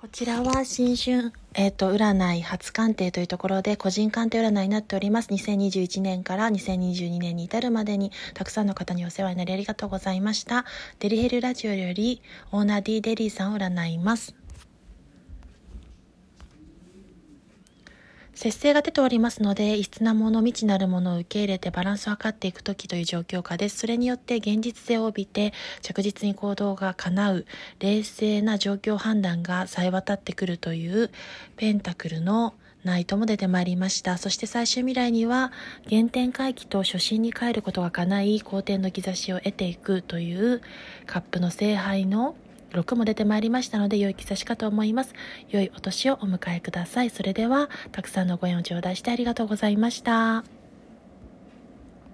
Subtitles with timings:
[0.00, 5.30] こちらは新春、えっ、ー、と、占い初鑑定というところで個人鑑定占いになっております。
[5.30, 10.64] 2021年から2022年に至るまでにたくさんの方にお世話になりありがとうございました。
[11.00, 12.22] デリヘルラジオより
[12.52, 14.36] オーナー D デリーさんを占います。
[18.38, 23.78] 節制が出ておりますので、異質なもの、未知なるものを受け入れてバランスを図っていく時という状況下です。
[23.78, 25.52] それによって現実性を帯びて
[25.82, 27.46] 着実に行動が叶う
[27.80, 31.10] 冷静な状況判断がさえ渡ってくるという
[31.56, 34.18] ペンタクルのナイトも出てまいりました。
[34.18, 35.50] そして最終未来には
[35.90, 40.62] 原点回帰と初心に帰ることが叶い、好転の兆しを得ていくという
[41.06, 42.36] カップの聖杯の
[42.72, 45.14] 6も出てまいりましたので、良い兆しかと思います。
[45.48, 47.10] 良いお年をお迎えください。
[47.10, 50.57] それでは、たくさんのご縁を頂戴してありがとうございました。